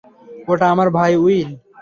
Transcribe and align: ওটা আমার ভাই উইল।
ওটা 0.47 0.65
আমার 0.73 0.87
ভাই 0.97 1.11
উইল। 1.23 1.49